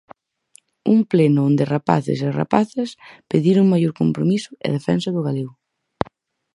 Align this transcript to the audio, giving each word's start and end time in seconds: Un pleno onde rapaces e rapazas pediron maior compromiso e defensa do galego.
Un 0.93 0.99
pleno 1.11 1.41
onde 1.49 1.63
rapaces 1.75 2.19
e 2.27 2.29
rapazas 2.41 2.89
pediron 3.31 3.71
maior 3.73 3.93
compromiso 4.01 4.51
e 4.65 4.67
defensa 4.77 5.09
do 5.15 5.21
galego. 5.27 5.53